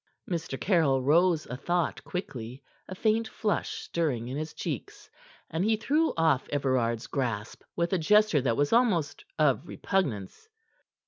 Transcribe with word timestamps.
Mr. 0.27 0.59
Caryll 0.59 0.99
rose 0.99 1.45
a 1.45 1.55
thought 1.55 2.03
quickly, 2.03 2.63
a 2.89 2.95
faint 2.95 3.27
flush 3.27 3.69
stirring 3.83 4.27
in 4.29 4.35
his 4.35 4.55
cheeks, 4.55 5.07
and 5.51 5.63
he 5.63 5.75
threw 5.75 6.11
off 6.17 6.49
Everard's 6.49 7.05
grasp 7.05 7.61
with 7.75 7.93
a 7.93 7.99
gesture 7.99 8.41
that 8.41 8.57
was 8.57 8.73
almost 8.73 9.23
of 9.37 9.67
repugnance. 9.67 10.49